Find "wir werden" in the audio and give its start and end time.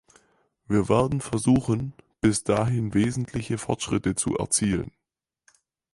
0.67-1.21